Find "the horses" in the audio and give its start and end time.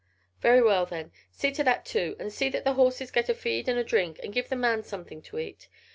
2.63-3.11